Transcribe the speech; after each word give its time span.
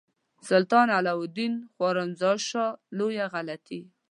سلطان 0.49 0.87
علاء 0.97 1.17
الدین 1.23 1.53
خوارزمشاه 1.73 2.71
لویه 2.97 3.25
غلطي. 3.33 3.81